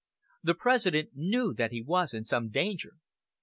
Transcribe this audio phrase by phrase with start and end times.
[0.41, 2.95] The President knew that he was in some danger.